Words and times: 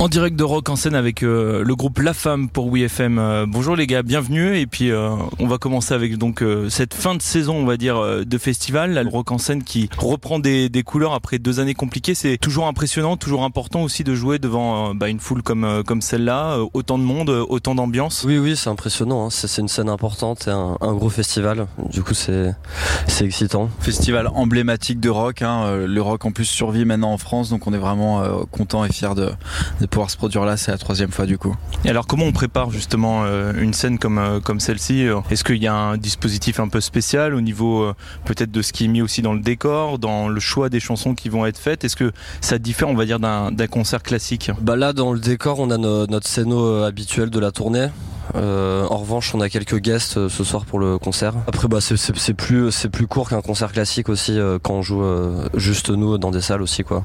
En 0.00 0.08
direct 0.08 0.34
de 0.34 0.44
Rock 0.44 0.70
en 0.70 0.76
scène 0.76 0.94
avec 0.94 1.22
euh, 1.22 1.62
le 1.62 1.76
groupe 1.76 1.98
La 1.98 2.14
Femme 2.14 2.48
pour 2.48 2.72
WeFM. 2.72 3.18
Euh, 3.18 3.44
bonjour 3.46 3.76
les 3.76 3.86
gars, 3.86 4.02
bienvenue. 4.02 4.56
Et 4.56 4.66
puis 4.66 4.90
euh, 4.90 5.10
on 5.38 5.46
va 5.46 5.58
commencer 5.58 5.92
avec 5.92 6.16
donc 6.16 6.42
cette 6.70 6.94
fin 6.94 7.14
de 7.14 7.20
saison, 7.20 7.56
on 7.56 7.66
va 7.66 7.76
dire, 7.76 8.24
de 8.24 8.38
festival. 8.38 8.94
le 8.94 9.10
Rock 9.10 9.30
en 9.30 9.36
scène 9.36 9.62
qui 9.62 9.90
reprend 9.98 10.38
des, 10.38 10.70
des 10.70 10.82
couleurs 10.84 11.12
après 11.12 11.38
deux 11.38 11.60
années 11.60 11.74
compliquées. 11.74 12.14
C'est 12.14 12.38
toujours 12.38 12.66
impressionnant, 12.66 13.18
toujours 13.18 13.44
important 13.44 13.82
aussi 13.82 14.02
de 14.02 14.14
jouer 14.14 14.38
devant 14.38 14.94
bah, 14.94 15.10
une 15.10 15.20
foule 15.20 15.42
comme 15.42 15.82
comme 15.86 16.00
celle-là, 16.00 16.56
autant 16.72 16.96
de 16.96 17.04
monde, 17.04 17.28
autant 17.28 17.74
d'ambiance. 17.74 18.24
Oui, 18.26 18.38
oui, 18.38 18.56
c'est 18.56 18.70
impressionnant. 18.70 19.26
Hein. 19.26 19.30
C'est 19.30 19.60
une 19.60 19.68
scène 19.68 19.90
importante 19.90 20.48
et 20.48 20.50
un, 20.50 20.78
un 20.80 20.94
gros 20.94 21.10
festival. 21.10 21.66
Du 21.92 22.02
coup, 22.02 22.14
c'est 22.14 22.54
c'est 23.06 23.26
excitant. 23.26 23.68
Festival 23.80 24.28
emblématique 24.28 24.98
de 24.98 25.10
rock. 25.10 25.42
Hein. 25.42 25.84
Le 25.86 26.00
rock 26.00 26.24
en 26.24 26.32
plus 26.32 26.46
survit 26.46 26.86
maintenant 26.86 27.12
en 27.12 27.18
France, 27.18 27.50
donc 27.50 27.66
on 27.66 27.74
est 27.74 27.78
vraiment 27.78 28.22
content 28.50 28.82
et 28.86 28.90
fier 28.90 29.14
de, 29.14 29.28
de 29.82 29.89
pouvoir 29.90 30.10
se 30.10 30.16
produire 30.16 30.44
là, 30.44 30.56
c'est 30.56 30.70
la 30.70 30.78
troisième 30.78 31.10
fois 31.10 31.26
du 31.26 31.36
coup. 31.36 31.54
Et 31.84 31.90
alors 31.90 32.06
comment 32.06 32.24
on 32.24 32.32
prépare 32.32 32.70
justement 32.70 33.24
euh, 33.24 33.52
une 33.60 33.74
scène 33.74 33.98
comme, 33.98 34.18
euh, 34.18 34.40
comme 34.40 34.60
celle-ci 34.60 35.06
Est-ce 35.30 35.44
qu'il 35.44 35.62
y 35.62 35.66
a 35.66 35.74
un 35.74 35.96
dispositif 35.96 36.60
un 36.60 36.68
peu 36.68 36.80
spécial 36.80 37.34
au 37.34 37.40
niveau 37.40 37.82
euh, 37.82 37.94
peut-être 38.24 38.50
de 38.50 38.62
ce 38.62 38.72
qui 38.72 38.84
est 38.84 38.88
mis 38.88 39.02
aussi 39.02 39.20
dans 39.22 39.34
le 39.34 39.40
décor, 39.40 39.98
dans 39.98 40.28
le 40.28 40.40
choix 40.40 40.68
des 40.68 40.80
chansons 40.80 41.14
qui 41.14 41.28
vont 41.28 41.44
être 41.44 41.58
faites? 41.58 41.84
Est-ce 41.84 41.96
que 41.96 42.12
ça 42.40 42.58
diffère 42.58 42.88
on 42.88 42.94
va 42.94 43.04
dire 43.04 43.18
d'un 43.18 43.50
concert 43.66 44.02
classique? 44.02 44.50
Bah 44.60 44.76
là 44.76 44.92
dans 44.92 45.12
le 45.12 45.20
décor 45.20 45.58
on 45.60 45.70
a 45.70 45.78
notre 45.78 46.26
scéno 46.26 46.82
habituel 46.84 47.30
de 47.30 47.38
la 47.38 47.50
tournée 47.50 47.88
euh, 48.34 48.86
en 48.88 48.98
revanche, 48.98 49.34
on 49.34 49.40
a 49.40 49.48
quelques 49.48 49.78
guests 49.78 50.16
euh, 50.16 50.28
ce 50.28 50.44
soir 50.44 50.64
pour 50.64 50.78
le 50.78 50.98
concert. 50.98 51.34
Après, 51.46 51.68
bah, 51.68 51.78
c'est 51.80 52.34
plus, 52.34 52.70
c'est 52.70 52.88
plus 52.88 53.06
court 53.06 53.28
qu'un 53.28 53.40
concert 53.40 53.72
classique 53.72 54.08
aussi 54.08 54.38
euh, 54.38 54.58
quand 54.62 54.74
on 54.74 54.82
joue 54.82 55.02
juste 55.54 55.90
nous 55.90 56.18
dans 56.18 56.30
des 56.30 56.40
salles 56.40 56.62
aussi, 56.62 56.82
quoi. 56.84 57.04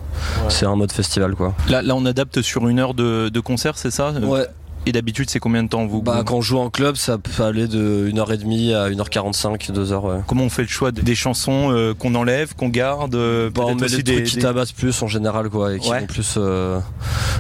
C'est 0.50 0.66
un 0.66 0.76
mode 0.76 0.92
festival, 0.92 1.36
quoi. 1.36 1.54
Là, 1.70 1.82
là, 1.82 1.96
on 1.96 2.06
adapte 2.06 2.42
sur 2.42 2.68
une 2.68 2.80
heure 2.80 2.94
de, 2.94 3.30
de 3.30 3.40
concert, 3.40 3.78
c'est 3.78 3.92
ça? 3.92 4.12
Ouais. 4.12 4.48
Et 4.88 4.92
d'habitude, 4.92 5.30
c'est 5.32 5.40
combien 5.40 5.64
de 5.64 5.68
temps 5.68 5.88
vous 5.88 6.04
Bah, 6.04 6.22
quand 6.24 6.36
on 6.36 6.42
joue 6.42 6.60
en 6.60 6.70
club, 6.70 6.96
ça 6.96 7.18
peut 7.18 7.44
aller 7.44 7.68
de 7.68 8.08
1h30 8.14 8.76
à 8.76 8.90
1h45, 8.90 9.72
2h. 9.72 10.00
Ouais. 10.02 10.20
Comment 10.28 10.44
on 10.44 10.50
fait 10.50 10.62
le 10.62 10.68
choix 10.68 10.92
des 10.92 11.16
chansons 11.16 11.72
euh, 11.72 11.96
qu'on 11.96 12.14
enlève, 12.14 12.54
qu'on 12.56 12.70
garde 12.70 13.16
euh, 13.16 13.50
bah, 13.50 13.64
On 13.66 13.76
met 13.76 13.88
les 13.88 14.04
trucs 14.04 14.24
qui 14.26 14.38
tabassent 14.38 14.74
plus 14.74 15.02
en 15.02 15.08
général, 15.08 15.50
quoi, 15.50 15.74
et 15.74 15.80
qui 15.80 15.90
vont 15.90 16.06
plus 16.06 16.36
euh, 16.38 16.80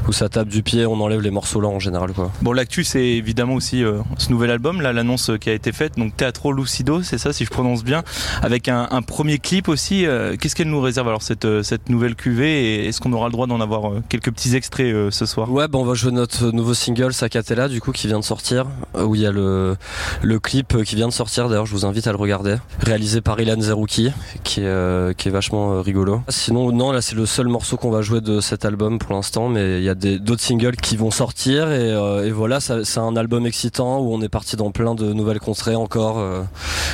où 0.08 0.14
ça 0.14 0.28
tape 0.28 0.48
du 0.48 0.64
pied, 0.64 0.88
on 0.88 1.00
enlève 1.00 1.22
les 1.22 1.30
morceaux 1.30 1.62
là 1.62 1.68
en 1.68 1.80
général, 1.80 2.14
quoi. 2.14 2.32
Bon, 2.42 2.52
l'actu, 2.52 2.84
c'est 2.84 3.04
évidemment 3.04 3.54
aussi 3.54 3.84
ce 4.18 4.32
nouvel 4.32 4.50
album, 4.50 4.82
là, 4.82 4.92
l'annonce 4.92 5.32
qui 5.40 5.50
a 5.50 5.54
été 5.54 5.72
faite, 5.72 5.98
donc 5.98 6.18
Teatro 6.18 6.52
Lucido, 6.52 7.04
c'est 7.04 7.20
ça, 7.20 7.32
si 7.32 7.46
je 7.46 7.52
prononce 7.52 7.84
bien, 7.84 8.04
avec 8.42 8.70
un, 8.70 8.88
un 8.90 9.02
premier 9.04 9.38
clip 9.38 9.70
aussi. 9.70 10.06
Qu'est-ce 10.40 10.56
qu'elle 10.56 10.70
nous 10.70 10.82
réserve 10.82 11.08
alors 11.08 11.22
cette 11.22 11.46
cette 11.62 11.90
nouvelle 11.90 12.16
cuvée 12.16 12.64
et 12.64 12.88
est-ce 12.88 13.00
qu'on 13.00 13.14
aura 13.14 13.28
le 13.28 13.32
droit 13.32 13.48
d'en 13.48 13.62
avoir 13.62 13.92
quelques 14.10 14.32
petits 14.32 14.56
extraits 14.56 15.12
ce 15.12 15.26
soir? 15.26 15.52
Ouais, 15.52 15.68
bah, 15.68 15.78
on 15.78 15.86
va 15.86 15.94
jouer 15.94 16.12
notre 16.12 16.52
nouveau 16.52 16.74
single 16.74 17.14
Sacatella, 17.36 17.68
du 17.68 17.82
coup, 17.82 17.92
qui 17.92 18.08
vient 18.08 18.20
de 18.20 18.24
sortir, 18.24 18.66
euh, 18.96 19.04
où 19.04 19.14
il 19.14 19.22
y 19.22 19.26
a 19.26 19.32
le, 19.32 19.76
le 20.22 20.40
clip 20.40 20.82
qui 20.84 20.96
vient 20.96 21.10
de 21.10 21.14
sortir. 21.14 21.50
D'ailleurs, 21.50 21.66
je 21.66 21.74
vous 21.74 21.86
invite 21.86 22.08
à 22.08 22.12
le 22.12 22.18
regarder. 22.18 22.56
Réalisé 22.80 23.20
par 23.20 23.38
Ilan 23.42 23.60
Zerouki, 23.60 24.12
qui 24.46 24.62
est, 24.62 24.66
euh, 24.66 25.12
qui 25.12 25.28
est 25.28 25.32
vachement 25.32 25.74
euh, 25.74 25.82
rigolo. 25.82 26.22
Sinon, 26.30 26.72
non, 26.72 26.94
là, 26.94 27.02
c'est 27.02 27.16
le 27.16 27.26
seul 27.26 27.48
morceau 27.48 27.76
qu'on 27.76 27.90
va 27.90 28.02
jouer 28.02 28.22
de 28.22 28.40
cet 28.40 28.64
album 28.64 29.00
pour 29.00 29.14
l'instant, 29.14 29.50
mais 29.50 29.80
il 29.80 29.84
y 29.84 29.90
a 29.90 29.96
d'autres 29.96 30.42
singles 30.42 30.78
qui 30.78 30.96
vont 30.96 31.12
sortir. 31.12 31.72
Et, 31.72 31.90
et 31.90 32.32
voilà, 32.32 32.62
c'est 32.62 33.00
un 33.00 33.18
album 33.18 33.46
excitant 33.46 34.00
où 34.00 34.14
on 34.14 34.22
est 34.22 34.30
parti 34.30 34.56
dans 34.56 34.72
plein 34.72 34.96
de 34.96 35.12
nouvelles 35.12 35.42
contrées 35.42 35.76
encore, 35.76 36.24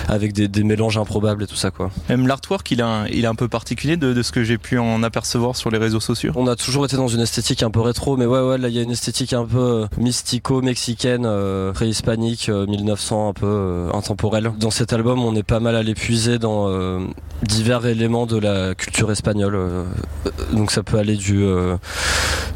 avec 0.07 0.33
des, 0.33 0.47
des, 0.47 0.63
mélanges 0.63 0.97
improbables 0.97 1.43
et 1.43 1.47
tout 1.47 1.55
ça, 1.55 1.69
quoi. 1.69 1.91
Même 2.09 2.25
l'artwork, 2.25 2.69
il, 2.71 2.81
a 2.81 3.05
il 3.11 3.25
est 3.25 3.27
un 3.27 3.35
peu 3.35 3.47
particulier 3.47 3.97
de, 3.97 4.13
de 4.13 4.21
ce 4.23 4.31
que 4.31 4.43
j'ai 4.43 4.57
pu 4.57 4.79
en 4.79 5.03
apercevoir 5.03 5.55
sur 5.55 5.69
les 5.69 5.77
réseaux 5.77 5.99
sociaux. 5.99 6.31
On 6.35 6.47
a 6.47 6.55
toujours 6.55 6.85
été 6.85 6.97
dans 6.97 7.07
une 7.07 7.21
esthétique 7.21 7.61
un 7.61 7.69
peu 7.69 7.81
rétro, 7.81 8.17
mais 8.17 8.25
ouais, 8.25 8.41
ouais, 8.41 8.57
là, 8.57 8.69
il 8.69 8.75
y 8.75 8.79
a 8.79 8.81
une 8.81 8.91
esthétique 8.91 9.33
un 9.33 9.45
peu 9.45 9.87
mystico-mexicaine 10.31 11.25
euh, 11.25 11.73
préhispanique, 11.73 12.49
1900 12.49 13.25
euh, 13.25 13.29
un 13.29 13.33
peu 13.33 13.45
euh, 13.45 13.89
intemporel. 13.93 14.51
Dans 14.57 14.71
cet 14.71 14.93
album, 14.93 15.23
on 15.23 15.35
est 15.35 15.43
pas 15.43 15.59
mal 15.59 15.75
à 15.75 15.83
l'épuiser 15.83 16.39
dans 16.39 16.71
divers 17.43 17.85
éléments 17.85 18.25
de 18.25 18.37
la 18.37 18.75
culture 18.75 19.11
espagnole. 19.11 19.57
donc 20.53 20.71
ça 20.71 20.83
peut 20.83 20.97
aller 20.97 21.15
du 21.15 21.45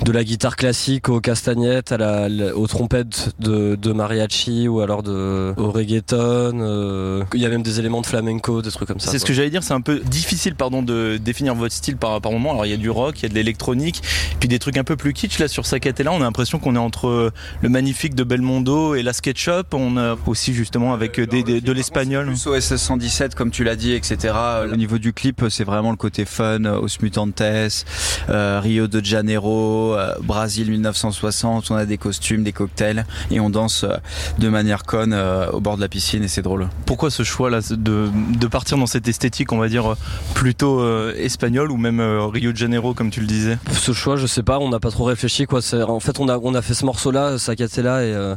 de 0.06 0.12
la 0.12 0.24
guitare 0.24 0.56
classique 0.56 1.10
aux 1.10 1.20
castagnettes, 1.20 1.92
à 1.92 1.98
la, 1.98 2.56
aux 2.56 2.68
trompettes 2.68 3.34
de, 3.40 3.74
de, 3.74 3.92
mariachi 3.92 4.68
ou 4.68 4.80
alors 4.80 5.02
de, 5.02 5.52
au 5.58 5.72
reggaeton. 5.72 7.26
Il 7.34 7.42
y 7.42 7.46
a 7.46 7.50
même 7.50 7.64
des 7.64 7.80
éléments 7.80 8.02
de 8.02 8.06
flamenco, 8.06 8.62
des 8.62 8.70
trucs 8.70 8.88
comme 8.88 9.00
ça. 9.00 9.10
C'est 9.10 9.18
ce 9.18 9.26
que 9.26 9.34
j'allais 9.34 9.50
dire, 9.50 9.64
c'est 9.64 9.74
un 9.74 9.82
peu 9.82 10.00
difficile 10.00 10.54
pardon, 10.54 10.84
de 10.84 11.18
définir 11.18 11.56
votre 11.56 11.74
style 11.74 11.98
par, 11.98 12.22
par 12.22 12.32
moment. 12.32 12.52
Alors 12.52 12.68
il 12.68 12.70
y 12.70 12.74
a 12.76 12.78
du 12.78 12.92
rock, 12.92 13.20
il 13.20 13.24
y 13.24 13.26
a 13.26 13.30
de 13.30 13.34
l'électronique, 13.34 14.04
puis 14.40 14.48
des 14.48 14.60
trucs 14.60 14.78
un 14.78 14.84
peu 14.84 14.96
plus 14.96 15.12
kitsch. 15.14 15.40
Là 15.40 15.48
sur 15.48 15.66
Sacatella, 15.66 16.12
on 16.12 16.18
a 16.18 16.20
l'impression 16.20 16.60
qu'on 16.60 16.76
est 16.76 16.80
entre 16.80 17.32
le 17.62 17.70
magnifique 17.70 18.14
de 18.14 18.24
Belmondo 18.24 18.94
et 18.94 19.02
la 19.02 19.12
SketchUp. 19.12 19.74
On 19.74 19.98
a 19.98 20.16
aussi 20.28 20.54
justement 20.54 20.94
avec 20.94 21.20
des, 21.20 21.42
de 21.42 21.72
l'espagnol. 21.72 22.28
Plus 22.28 22.62
SS 22.62 22.78
117 22.78 23.34
comme 23.34 23.50
tu 23.50 23.64
l'as 23.64 23.76
dit, 23.76 23.94
etc. 23.94 24.36
Au 24.72 24.76
niveau 24.76 25.00
du 25.00 25.14
clip, 25.14 25.46
c'est 25.50 25.64
vraiment 25.64 25.90
le 25.90 25.98
côté 25.98 26.26
fun, 26.26 26.64
Os 26.66 27.02
Mutantes, 27.02 27.42
euh, 27.42 28.60
Rio 28.62 28.88
de 28.88 29.04
Janeiro, 29.04 29.95
euh, 29.96 30.14
Brésil 30.22 30.70
1960. 30.72 31.72
On 31.72 31.76
a 31.76 31.86
des 31.86 31.98
costumes, 31.98 32.44
des 32.44 32.52
cocktails 32.52 33.06
et 33.32 33.40
on 33.40 33.50
danse 33.50 33.84
euh, 33.84 33.98
de 34.40 34.50
manière 34.50 34.84
conne 34.84 35.14
euh, 35.14 35.50
au 35.52 35.62
bord 35.62 35.76
de 35.76 35.82
la 35.82 35.88
piscine 35.88 36.24
et 36.24 36.28
c'est 36.28 36.42
drôle. 36.42 36.68
Pourquoi 36.86 37.10
ce 37.10 37.24
choix 37.24 37.50
là 37.50 37.60
de, 37.70 38.10
de 38.40 38.48
partir 38.48 38.78
dans 38.78 38.88
cette 38.88 39.08
esthétique, 39.08 39.52
on 39.52 39.58
va 39.58 39.70
dire 39.70 39.96
plutôt 40.34 40.86
espagnole 41.16 41.72
ou 41.72 41.78
même 41.78 42.00
Rio 42.02 42.52
de 42.52 42.58
Janeiro 42.58 42.94
comme 42.94 43.10
tu 43.10 43.20
le 43.20 43.28
disais? 43.28 43.58
Ce 43.72 43.92
choix, 43.92 44.16
je 44.16 44.28
sais 44.28 44.44
pas, 44.44 44.60
on 44.60 44.70
n'a 44.70 44.80
pas 44.80 44.92
trop 44.92 45.06
réfléchi 45.06 45.46
quoi. 45.46 45.62
En 45.88 46.00
fait, 46.00 46.20
on 46.20 46.30
a 46.30 46.38
on 46.38 46.54
a 46.54 46.62
fait 46.62 46.74
ce 46.74 46.86
morceau 46.86 47.12
là, 47.12 47.38
Sacatella 47.38 48.04
et 48.04 48.14
euh, 48.14 48.36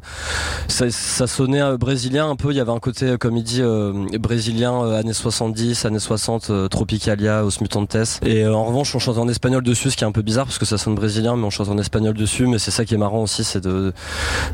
ça, 0.68 0.90
ça, 0.90 1.26
sonnait 1.26 1.62
euh, 1.62 1.76
brésilien 1.76 2.28
un 2.28 2.36
peu. 2.36 2.50
Il 2.50 2.56
y 2.56 2.60
avait 2.60 2.72
un 2.72 2.78
côté, 2.78 3.16
comme 3.18 3.36
il 3.36 3.42
dit, 3.42 3.62
euh, 3.62 3.92
brésilien 4.18 4.92
années 4.92 5.12
70, 5.12 5.84
années 5.84 5.98
60, 5.98 6.68
Tropicalia, 6.70 7.44
Os 7.44 7.60
Mutantes. 7.60 8.20
Et 8.24 8.46
en 8.46 8.64
revanche, 8.64 8.94
on 8.94 8.98
chante 8.98 9.18
en 9.18 9.28
espagnol 9.28 9.62
dessus, 9.62 9.90
ce 9.90 9.96
qui 9.96 10.04
est 10.04 10.06
un 10.06 10.12
peu 10.12 10.22
bizarre 10.22 10.46
parce 10.46 10.58
que 10.58 10.64
ça 10.64 10.78
sonne 10.78 10.94
brésilien, 10.94 11.36
mais 11.38 11.44
on 11.44 11.50
chante 11.50 11.68
en 11.68 11.78
espagnol 11.78 12.14
dessus. 12.14 12.46
Mais 12.46 12.58
c'est 12.58 12.70
ça 12.70 12.84
qui 12.84 12.94
est 12.94 12.98
marrant 12.98 13.22
aussi, 13.22 13.44
c'est 13.44 13.62
de, 13.62 13.92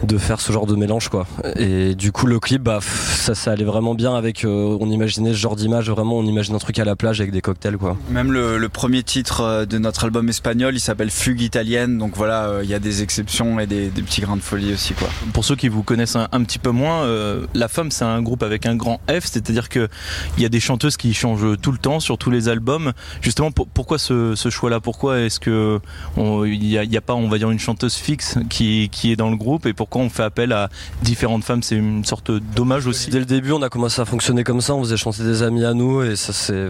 de 0.03 0.19
faire 0.19 0.41
ce 0.41 0.53
genre 0.53 0.67
de 0.67 0.77
mélange, 0.77 1.09
quoi. 1.09 1.27
Et 1.56 1.95
du 1.95 2.12
coup, 2.12 2.27
le 2.27 2.39
clip, 2.41 2.62
bah, 2.62 2.81
ça, 2.81 3.34
ça 3.34 3.53
allait 3.53 3.65
vraiment 3.65 3.95
bien 3.95 4.15
avec. 4.15 4.45
on 4.45 4.91
imaginait 4.91 5.33
ce 5.33 5.39
genre 5.39 5.56
d'image, 5.56 5.91
vraiment, 5.91 6.19
on 6.19 6.25
imagine 6.25 6.55
un 6.55 6.59
truc 6.59 6.78
à 6.78 6.84
la 6.84 6.97
plage 6.97 7.21
avec 7.21 7.33
des 7.33 7.41
cocktails, 7.41 7.78
quoi. 7.78 7.97
Même 8.11 8.33
le, 8.33 8.59
le 8.59 8.69
premier 8.69 9.03
titre 9.03 9.65
de 9.65 9.78
notre 9.78 10.05
album 10.05 10.28
espagnol, 10.28 10.75
il 10.75 10.81
s'appelle 10.81 11.11
Fugue 11.11 11.41
italienne. 11.41 11.99
Donc 11.99 12.17
voilà, 12.17 12.61
il 12.62 12.69
y 12.69 12.75
a 12.75 12.78
des 12.78 13.03
exceptions 13.03 13.59
et 13.61 13.66
des, 13.66 13.89
des 13.89 14.03
petits 14.03 14.21
grains 14.21 14.37
de 14.37 14.43
folie 14.43 14.72
aussi, 14.72 14.95
quoi. 14.95 15.09
Pour 15.33 15.45
ceux 15.45 15.56
qui 15.56 15.69
vous 15.69 15.83
connaissent 15.83 16.16
un, 16.16 16.45
petit 16.45 16.59
peu 16.59 16.71
moins, 16.71 17.03
euh, 17.03 17.47
La 17.55 17.69
Femme, 17.69 17.91
c'est 17.91 18.05
un 18.05 18.22
groupe 18.22 18.43
avec 18.43 18.66
un 18.66 18.77
grand 18.77 19.01
F, 19.09 19.25
c'est-à-dire 19.25 19.69
qu'il 19.69 19.89
y 20.39 20.45
a 20.45 20.49
des 20.49 20.61
chanteuses 20.61 20.97
qui 20.97 21.15
changent 21.15 21.59
tout 21.61 21.72
le 21.72 21.78
temps 21.78 22.01
sur 22.01 22.19
tous 22.19 22.31
les 22.31 22.49
albums. 22.49 22.93
Justement, 23.21 23.51
pourquoi 23.51 23.99
ce, 23.99 24.34
choix-là? 24.34 24.81
Pourquoi 24.81 25.21
est-ce 25.21 25.41
que 25.41 25.81
il 26.16 26.66
n'y 26.82 26.96
a, 26.96 27.00
pas, 27.00 27.14
on 27.14 27.28
va 27.28 27.38
dire, 27.38 27.50
une 27.50 27.58
chanteuse 27.58 27.94
fixe 27.94 28.38
qui, 28.50 28.88
qui 28.90 29.12
est 29.12 29.16
dans 29.16 29.30
le 29.30 29.36
groupe 29.36 29.66
et 29.66 29.72
pourquoi 29.72 30.02
on 30.02 30.10
fait 30.10 30.22
appel 30.22 30.52
à 30.52 30.68
différentes 31.02 31.44
femmes? 31.44 31.62
C'est 31.62 31.76
une 31.76 32.04
sorte 32.04 32.30
d'hommage 32.30 32.86
aussi. 32.86 33.10
Dès 33.10 33.18
le 33.18 33.24
début, 33.24 33.52
on 33.52 33.62
a 33.62 33.68
commencé 33.68 34.00
à 34.00 34.04
fonctionner 34.04 34.44
comme 34.44 34.60
ça. 34.60 34.74
On 34.74 34.82
faisait 34.82 34.96
chanter 34.96 35.22
des 35.22 35.42
amis 35.42 35.64
à 35.64 35.74
nous 35.74 36.02
et 36.02 36.16
ça, 36.16 36.32
c'est 36.32 36.68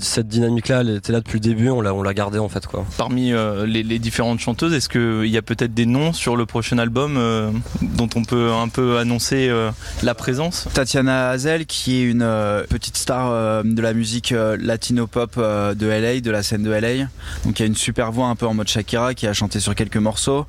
cette 0.00 0.28
dynamique-là, 0.28 0.80
elle 0.80 0.96
était 0.96 1.12
là 1.12 1.20
depuis 1.20 1.34
le 1.36 1.40
début. 1.40 1.68
On 1.70 1.80
l'a, 1.80 1.94
on 1.94 2.02
l'a 2.02 2.14
gardée 2.14 2.38
en 2.38 2.48
fait, 2.48 2.66
quoi. 2.66 2.84
Parmi 2.96 3.32
euh, 3.32 3.66
les, 3.66 3.98
différentes 3.98 4.40
chanteuses, 4.40 4.72
est-ce 4.72 4.88
qu'il 4.88 5.30
y 5.30 5.36
a 5.36 5.42
peut-être 5.42 5.74
des 5.74 5.86
noms 5.86 6.12
sur 6.12 6.36
le 6.36 6.46
prochain 6.46 6.78
album 6.78 7.16
euh, 7.16 7.50
dont 7.80 8.08
on 8.16 8.24
peut 8.24 8.52
un 8.52 8.68
peu 8.68 8.98
annoncer 8.98 9.48
euh, 9.48 9.70
la 10.02 10.14
présence? 10.14 10.68
Tatiana 10.74 11.30
Hazel, 11.30 11.66
qui 11.66 11.96
est 11.96 12.04
une 12.04 12.22
euh, 12.22 12.64
petite 12.68 12.96
star 12.96 13.64
de 13.64 13.82
la 13.82 13.94
musique 13.94 14.34
latino-pop 14.58 15.36
de 15.36 15.86
LA, 15.86 16.20
de 16.20 16.30
la 16.30 16.42
scène 16.42 16.62
de 16.62 16.70
LA. 16.70 17.06
Donc 17.44 17.58
il 17.58 17.60
y 17.60 17.62
a 17.62 17.66
une 17.66 17.76
super 17.76 18.12
voix 18.12 18.26
un 18.26 18.36
peu 18.36 18.46
en 18.46 18.54
mode 18.54 18.68
Shakira 18.68 19.11
qui 19.14 19.26
a 19.26 19.32
chanté 19.32 19.60
sur 19.60 19.74
quelques 19.74 19.96
morceaux. 19.96 20.46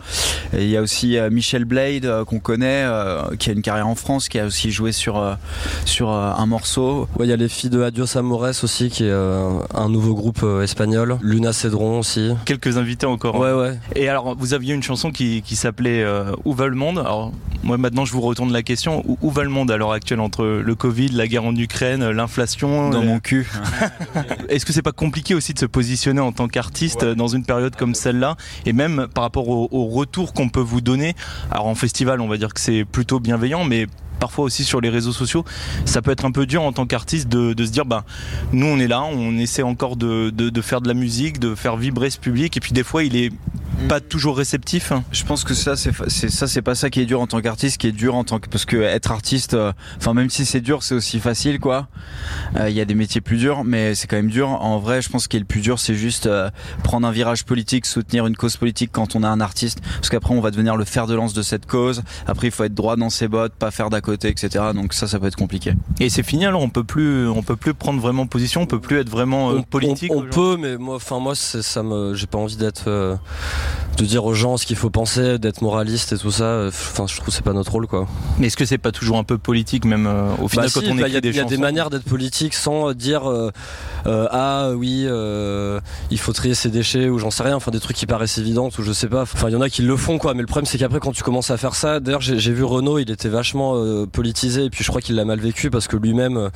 Et 0.56 0.63
il 0.63 0.69
y 0.69 0.78
a 0.78 0.81
aussi 0.81 1.17
Michel 1.32 1.66
Blade 1.66 2.23
qu'on 2.26 2.40
connaît, 2.40 2.85
qui 3.40 3.49
a 3.49 3.53
une 3.53 3.61
carrière 3.61 3.88
en 3.88 3.96
France, 3.96 4.29
qui 4.29 4.40
a 4.40 4.46
aussi 4.46 4.72
joué 4.72 4.91
sur, 4.91 5.38
sur 5.85 6.09
un 6.09 6.46
morceau. 6.46 7.08
il 7.20 7.26
y 7.28 7.34
a 7.34 7.35
les 7.35 7.49
filles 7.49 7.70
de 7.70 7.82
Adios 7.82 8.17
Amores 8.17 8.64
aussi, 8.64 8.90
qui 8.90 9.05
est 9.05 9.11
un 9.11 9.90
nouveau 9.90 10.14
groupe 10.14 10.46
espagnol. 10.61 11.17
Luna 11.22 11.53
Cedron 11.53 11.99
aussi. 11.99 12.34
Quelques 12.46 12.78
invités 12.78 13.05
encore. 13.05 13.35
Hein. 13.35 13.53
Ouais, 13.55 13.70
ouais. 13.70 13.79
Et 13.96 14.09
alors, 14.09 14.35
vous 14.35 14.53
aviez 14.53 14.73
une 14.73 14.84
chanson 14.84 15.11
qui, 15.11 15.41
qui 15.41 15.55
s'appelait 15.55 16.05
Où 16.46 16.53
va 16.53 16.67
le 16.67 16.76
monde? 16.76 16.99
Alors, 16.99 17.32
moi 17.64 17.78
maintenant, 17.78 18.05
je 18.05 18.11
vous 18.11 18.22
retourne 18.22 18.52
la 18.52 18.61
question. 18.61 19.03
Où, 19.22 19.32
va 19.32 19.43
le 19.43 19.49
monde 19.49 19.72
à 19.72 19.78
l'heure 19.78 19.93
actuelle 19.93 20.20
entre 20.20 20.46
le 20.46 20.76
Covid, 20.76 21.09
la 21.09 21.28
guerre 21.28 21.46
en 21.46 21.55
Ukraine, 21.55 22.09
l'inflation 22.09 22.90
Dans 22.90 23.03
mon 23.03 23.20
cul. 23.20 23.49
Est-ce 24.49 24.66
que 24.66 24.73
c'est 24.73 24.82
pas 24.82 24.91
compliqué 24.91 25.34
aussi 25.34 25.53
de 25.53 25.59
se 25.59 25.66
positionner 25.66 26.20
en 26.20 26.32
tant 26.32 26.47
qu'artiste 26.47 27.05
dans 27.05 27.28
une 27.28 27.46
période 27.46 27.76
comme 27.76 27.96
celle-là? 27.96 28.35
Et 28.66 28.73
même 28.73 29.08
par 29.14 29.23
rapport 29.23 29.47
au, 29.47 29.85
retour 29.85 30.34
qu'on 30.34 30.50
peut 30.50 30.61
vous 30.61 30.82
donner. 30.82 31.16
Alors 31.52 31.67
en 31.67 31.76
festival, 31.76 32.22
on 32.22 32.28
va 32.28 32.38
dire 32.38 32.53
que 32.53 32.59
c'est 32.59 32.85
plutôt 32.85 33.20
bienveillant, 33.20 33.66
mais 33.66 33.88
parfois 34.20 34.46
aussi 34.46 34.64
sur 34.64 34.79
les 34.79 34.90
réseaux 34.90 35.11
sociaux, 35.11 35.44
ça 35.85 36.02
peut 36.02 36.11
être 36.11 36.26
un 36.26 36.32
peu 36.32 36.46
dur 36.46 36.64
en 36.64 36.72
tant 36.72 36.85
qu'artiste 36.85 37.28
de, 37.28 37.66
se 37.66 37.72
dire, 37.72 37.85
bah, 37.85 38.05
nous 38.53 38.66
on 38.66 38.79
est 38.79 38.88
là, 38.88 39.03
on 39.03 39.38
essaie 39.38 39.64
encore 39.64 39.97
de, 39.97 40.32
faire 40.61 40.82
de 40.82 40.88
la 40.88 40.94
musique, 40.94 41.40
de 41.40 41.55
faire 41.55 41.76
vibrer 41.76 42.09
ce 42.09 42.20
public, 42.20 42.55
et 42.55 42.59
puis 42.59 42.72
des 42.72 42.84
fois 42.84 43.03
il 43.03 43.16
est. 43.16 43.32
pas 43.87 43.99
toujours 43.99 44.37
réceptif? 44.37 44.93
Je 45.11 45.23
pense 45.23 45.43
que 45.43 45.53
ça, 45.53 45.75
c'est 45.75 45.91
ça, 46.08 46.47
c'est 46.47 46.61
pas 46.61 46.75
ça 46.75 46.90
qui 46.90 47.02
est 47.02 47.05
dur 47.05 47.22
en 47.22 47.28
tant 47.28 47.41
qu'artiste, 47.41 47.79
qui 47.79 47.87
est 47.87 47.91
dur 47.91 48.16
en 48.16 48.23
tant 48.23 48.40
que 48.40 48.49
parce 48.49 48.66
que 48.66 48.78
être 48.78 49.11
artiste, 49.11 49.53
euh, 49.53 49.72
enfin 49.97 50.14
même 50.14 50.29
si 50.29 50.46
c'est 50.46 50.61
dur, 50.61 50.84
c'est 50.84 50.96
aussi 50.96 51.20
facile 51.20 51.59
quoi. 51.59 51.87
Euh, 52.55 52.70
il 52.70 52.75
y 52.75 52.81
a 52.81 52.85
des 52.85 52.96
métiers 52.96 53.22
plus 53.22 53.37
durs, 53.37 53.64
mais 53.64 53.96
c'est 53.96 54.08
quand 54.08 54.16
même 54.16 54.29
dur. 54.29 54.49
En 54.49 54.79
vrai, 54.79 55.02
je 55.02 55.09
pense 55.09 55.28
qu'il 55.28 55.37
est 55.37 55.41
le 55.41 55.46
plus 55.46 55.61
dur, 55.61 55.79
c'est 55.79 55.96
juste 55.96 56.28
euh, 56.28 56.49
prendre 56.84 57.08
un 57.08 57.11
virage 57.11 57.46
politique, 57.46 57.85
soutenir 57.85 58.25
une 58.28 58.35
cause 58.35 58.58
politique 58.58 58.91
quand 58.91 59.16
on 59.16 59.23
est 59.23 59.28
un 59.28 59.41
artiste, 59.41 59.79
parce 59.96 60.09
qu'après 60.09 60.34
on 60.34 60.41
va 60.41 60.52
devenir 60.52 60.76
le 60.76 60.85
fer 60.85 61.08
de 61.08 61.16
lance 61.16 61.34
de 61.34 61.41
cette 61.41 61.66
cause. 61.66 62.03
Après, 62.28 62.47
il 62.47 62.52
faut 62.52 62.64
être 62.64 62.73
droit 62.73 62.96
dans 62.96 63.09
ses 63.09 63.28
bottes, 63.28 63.53
pas 63.53 63.72
faire 63.72 63.90
d'à 63.90 64.02
côté, 64.02 64.29
etc. 64.29 64.66
Donc 64.73 64.93
ça, 64.93 65.08
ça 65.08 65.19
peut 65.19 65.28
être 65.28 65.35
compliqué. 65.35 65.73
Et 65.99 66.09
c'est 66.09 66.23
fini 66.23 66.46
alors, 66.46 66.61
on 66.61 66.69
peut 66.69 66.84
plus, 66.84 67.28
on 67.28 67.43
peut 67.43 67.55
plus 67.55 67.73
prendre 67.73 67.99
vraiment 67.99 68.28
position, 68.28 68.61
on 68.61 68.66
peut 68.66 68.79
plus 68.79 68.99
être 68.99 69.09
vraiment 69.09 69.61
politique. 69.64 70.11
On, 70.14 70.23
peut, 70.23 70.58
mais 70.59 70.78
moi, 70.78 70.96
enfin 70.96 71.19
moi, 71.19 71.35
ça 71.35 71.84
me, 71.84 72.14
j'ai 72.14 72.28
pas 72.28 72.37
envie 72.37 72.58
d'être 72.58 73.19
de 73.98 74.06
dire 74.06 74.26
aux 74.26 74.34
gens 74.34 74.58
ce 74.58 74.66
qu'il 74.66 74.76
faut 74.76 74.90
penser, 74.90 75.38
d'être 75.40 75.62
moraliste 75.62 76.14
et 76.14 76.18
tout 76.18 76.32
ça. 76.32 76.46
Euh, 76.46 76.68
enfin, 76.70 77.06
je 77.08 77.16
trouve 77.16 77.28
que 77.28 77.32
c'est 77.32 77.44
pas 77.44 77.54
notre 77.54 77.72
rôle, 77.72 77.88
quoi. 77.88 78.08
Mais 78.40 78.48
est-ce 78.48 78.58
que 78.58 78.66
c'est 78.66 78.78
pas 78.78 78.92
toujours 78.92 79.18
un 79.18 79.24
peu 79.24 79.38
politique, 79.38 79.86
même 79.86 80.08
euh, 80.08 80.32
au 80.42 80.48
final, 80.48 80.68
bah 80.68 80.72
quand 80.74 80.82
on 80.92 80.96
bah, 80.96 81.08
écrit 81.08 81.22
des 81.22 81.30
Il 81.30 81.36
y 81.36 81.40
a 81.40 81.44
des 81.44 81.58
manières 81.58 81.90
d'être 81.90 82.04
politique 82.04 82.54
sans 82.54 82.94
dire 82.94 83.28
euh, 83.28 83.52
ah 84.06 84.72
oui, 84.76 85.08
il 86.12 86.18
faut 86.18 86.34
trier 86.34 86.56
ses 86.56 86.70
déchets 86.70 87.10
ou 87.10 87.20
j'en 87.20 87.32
sais 87.32 87.44
rien. 87.44 87.56
Enfin, 87.56 87.72
des 87.72 87.80
trucs 87.80 87.96
qui 87.96 88.06
paraissent 88.06 88.38
évidents 88.38 88.70
ou 88.78 88.82
je 88.82 88.92
sais 88.92 89.08
pas. 89.08 89.24
Enfin, 89.24 89.50
il 89.50 89.54
y 89.54 89.56
en 89.56 89.62
a 89.62 89.70
qui 89.70 89.82
le 89.82 89.98
font, 89.98 90.18
quoi. 90.18 90.34
Mais 90.34 90.42
le 90.42 90.48
problème, 90.48 90.66
c'est 90.66 90.78
qu'après, 90.78 91.00
quand 91.00 91.12
tu 91.12 91.24
commences 91.24 91.52
à 91.52 91.58
faire 91.58 91.76
ça, 91.76 92.00
d'ailleurs, 92.00 92.22
j'ai 92.22 92.54
vu 92.54 92.64
Renault, 92.64 93.00
il 93.00 93.12
était 93.12 93.30
vachement 93.30 93.76
politisé 94.08 94.66
et 94.66 94.70
puis 94.70 94.84
je 94.84 94.90
crois 94.90 95.02
qu'il 95.02 95.16
l'a 95.16 95.26
mal 95.26 95.40
vécu 95.40 95.70
parce 95.70 95.88
que 95.88 95.98
lui-même, 95.98 96.50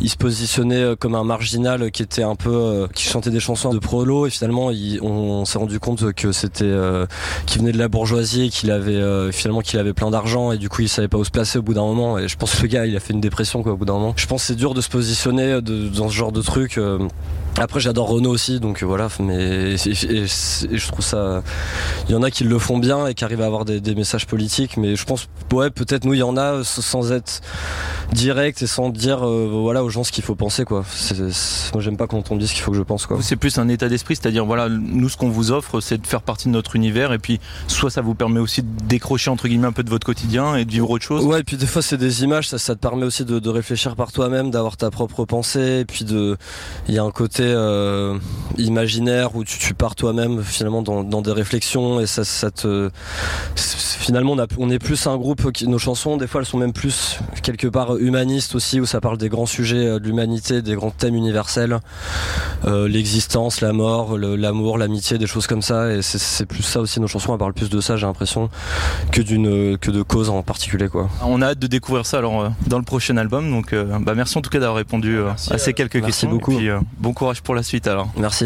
il 0.00 0.08
se 0.08 0.16
positionnait 0.16 0.94
comme 0.98 1.14
un 1.14 1.24
marginal 1.24 1.90
qui 1.90 2.02
était 2.02 2.22
un 2.22 2.36
peu, 2.36 2.88
qui 2.94 3.04
chantait 3.04 3.30
des 3.30 3.40
chansons 3.40 3.72
de 3.72 3.78
prolo 3.78 4.26
et 4.26 4.30
finalement, 4.30 4.70
on 5.02 5.44
s'est 5.44 5.58
rendu 5.58 5.80
compte 5.80 6.12
que 6.12 6.32
c'était 6.44 6.64
euh, 6.64 7.06
qui 7.46 7.58
venait 7.58 7.72
de 7.72 7.78
la 7.78 7.88
bourgeoisie, 7.88 8.50
qu'il 8.50 8.70
avait 8.70 8.92
euh, 8.92 9.32
finalement 9.32 9.60
qu'il 9.60 9.78
avait 9.78 9.92
plein 9.92 10.10
d'argent 10.10 10.52
et 10.52 10.58
du 10.58 10.68
coup 10.68 10.82
il 10.82 10.88
savait 10.88 11.08
pas 11.08 11.18
où 11.18 11.24
se 11.24 11.30
placer 11.30 11.58
au 11.58 11.62
bout 11.62 11.74
d'un 11.74 11.84
moment. 11.84 12.18
Et 12.18 12.28
je 12.28 12.36
pense 12.36 12.54
que 12.54 12.62
le 12.62 12.68
gars 12.68 12.86
il 12.86 12.96
a 12.96 13.00
fait 13.00 13.12
une 13.12 13.20
dépression 13.20 13.62
quoi 13.62 13.72
au 13.72 13.76
bout 13.76 13.84
d'un 13.84 13.94
moment. 13.94 14.14
Je 14.16 14.26
pense 14.26 14.42
que 14.42 14.46
c'est 14.48 14.56
dur 14.56 14.74
de 14.74 14.80
se 14.80 14.88
positionner 14.88 15.60
dans 15.62 16.08
ce 16.08 16.14
genre 16.14 16.32
de 16.32 16.42
truc. 16.42 16.78
Euh, 16.78 16.98
après, 17.56 17.78
j'adore 17.78 18.08
Renault 18.08 18.30
aussi, 18.30 18.58
donc 18.58 18.82
voilà. 18.82 19.08
Mais 19.20 19.76
je 19.76 20.88
trouve 20.88 21.04
ça. 21.04 21.42
Il 22.08 22.12
y 22.12 22.14
en 22.16 22.22
a 22.22 22.30
qui 22.30 22.44
le 22.44 22.58
font 22.58 22.78
bien 22.78 23.06
et 23.06 23.14
qui 23.14 23.24
arrivent 23.24 23.42
à 23.42 23.46
avoir 23.46 23.64
des, 23.64 23.94
messages 23.94 24.26
politiques, 24.26 24.76
mais 24.76 24.96
je 24.96 25.04
pense, 25.04 25.28
ouais, 25.52 25.70
peut-être 25.70 26.04
nous, 26.04 26.14
il 26.14 26.18
y 26.18 26.24
en 26.24 26.36
a 26.36 26.64
sans 26.64 27.12
être 27.12 27.40
direct 28.12 28.60
et 28.62 28.66
sans 28.66 28.90
dire, 28.90 29.24
euh, 29.24 29.48
voilà, 29.52 29.84
aux 29.84 29.88
gens 29.88 30.02
ce 30.02 30.10
qu'il 30.10 30.24
faut 30.24 30.34
penser, 30.34 30.64
quoi. 30.64 30.84
moi, 31.72 31.82
j'aime 31.82 31.96
pas 31.96 32.08
quand 32.08 32.30
on 32.30 32.34
me 32.34 32.40
dit 32.40 32.48
ce 32.48 32.54
qu'il 32.54 32.62
faut 32.62 32.72
que 32.72 32.76
je 32.76 32.82
pense, 32.82 33.06
quoi. 33.06 33.18
C'est 33.20 33.36
plus 33.36 33.56
un 33.58 33.68
état 33.68 33.88
d'esprit, 33.88 34.16
c'est-à-dire, 34.16 34.44
voilà, 34.44 34.68
nous, 34.68 35.08
ce 35.08 35.16
qu'on 35.16 35.28
vous 35.28 35.52
offre, 35.52 35.80
c'est 35.80 35.98
de 35.98 36.06
faire 36.06 36.22
partie 36.22 36.48
de 36.48 36.52
notre 36.52 36.74
univers, 36.74 37.12
et 37.12 37.18
puis, 37.18 37.40
soit 37.68 37.90
ça 37.90 38.00
vous 38.00 38.14
permet 38.14 38.40
aussi 38.40 38.62
de 38.62 38.68
décrocher 38.84 39.30
entre 39.30 39.46
guillemets 39.46 39.68
un 39.68 39.72
peu 39.72 39.84
de 39.84 39.90
votre 39.90 40.06
quotidien 40.06 40.56
et 40.56 40.64
de 40.64 40.70
vivre 40.72 40.90
autre 40.90 41.04
chose. 41.04 41.24
Ouais, 41.24 41.40
et 41.40 41.44
puis 41.44 41.56
des 41.56 41.66
fois, 41.66 41.82
c'est 41.82 41.96
des 41.96 42.24
images, 42.24 42.48
ça, 42.48 42.58
ça 42.58 42.74
te 42.74 42.80
permet 42.80 43.04
aussi 43.04 43.24
de, 43.24 43.38
de 43.38 43.48
réfléchir 43.48 43.94
par 43.94 44.10
toi-même, 44.10 44.50
d'avoir 44.50 44.76
ta 44.76 44.90
propre 44.90 45.24
pensée, 45.24 45.80
et 45.80 45.84
puis 45.84 46.04
de, 46.04 46.36
il 46.88 46.94
y 46.94 46.98
a 46.98 47.04
un 47.04 47.12
côté 47.12 47.43
euh, 47.46 48.18
imaginaire 48.58 49.36
où 49.36 49.44
tu, 49.44 49.58
tu 49.58 49.74
pars 49.74 49.94
toi-même 49.94 50.42
finalement 50.42 50.82
dans, 50.82 51.02
dans, 51.02 51.22
des 51.22 51.32
réflexions 51.32 52.00
et 52.00 52.06
ça, 52.06 52.24
ça 52.24 52.50
te 52.50 52.90
finalement 53.56 54.32
on, 54.32 54.38
a, 54.38 54.46
on 54.58 54.70
est 54.70 54.78
plus 54.78 55.06
un 55.06 55.16
groupe 55.16 55.50
qui, 55.52 55.66
nos 55.66 55.78
chansons 55.78 56.16
des 56.16 56.26
fois 56.26 56.40
elles 56.40 56.46
sont 56.46 56.58
même 56.58 56.72
plus 56.72 57.18
quelque 57.42 57.66
part 57.66 57.96
humanistes 57.96 58.54
aussi 58.54 58.80
où 58.80 58.86
ça 58.86 59.00
parle 59.00 59.18
des 59.18 59.28
grands 59.28 59.46
sujets 59.46 59.86
euh, 59.86 59.98
de 59.98 60.04
l'humanité 60.04 60.62
des 60.62 60.74
grands 60.74 60.90
thèmes 60.90 61.14
universels 61.14 61.78
euh, 62.66 62.88
l'existence 62.88 63.60
la 63.60 63.72
mort 63.72 64.18
l'amour 64.18 64.78
l'amitié 64.78 65.18
des 65.18 65.26
choses 65.26 65.46
comme 65.46 65.62
ça. 65.62 65.92
Et 65.92 66.02
c'est 66.02 66.46
plus 66.46 66.62
ça 66.62 66.80
aussi 66.80 67.00
nos 67.00 67.06
chansons 67.06 67.32
elles 67.32 67.38
parlent 67.38 67.54
plus 67.54 67.70
de 67.70 67.80
ça 67.80 67.96
j'ai 67.96 68.06
l'impression 68.06 68.48
que 69.12 69.22
d'une 69.22 69.78
que 69.78 69.90
de 69.90 70.02
cause 70.02 70.28
en 70.30 70.42
particulier 70.42 70.88
quoi. 70.88 71.08
On 71.22 71.42
a 71.42 71.48
hâte 71.48 71.58
de 71.58 71.66
découvrir 71.66 72.06
ça 72.06 72.18
alors 72.18 72.52
dans 72.66 72.78
le 72.78 72.84
prochain 72.84 73.16
album. 73.16 73.50
Donc 73.50 73.74
bah 74.00 74.14
merci 74.14 74.38
en 74.38 74.40
tout 74.40 74.50
cas 74.50 74.58
d'avoir 74.58 74.76
répondu 74.76 75.18
à 75.50 75.58
ces 75.58 75.72
quelques 75.72 75.96
merci 75.96 76.06
questions. 76.06 76.30
Beaucoup. 76.30 76.52
et 76.52 76.56
puis, 76.56 76.68
bon 76.98 77.12
pour 77.40 77.54
la 77.54 77.62
suite 77.62 77.86
alors. 77.86 78.08
Merci. 78.16 78.42